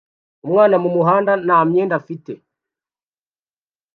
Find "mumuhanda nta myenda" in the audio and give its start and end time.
0.83-1.93